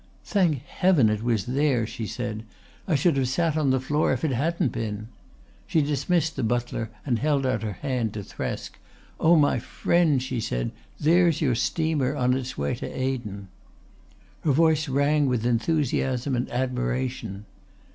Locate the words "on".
3.55-3.69, 12.15-12.33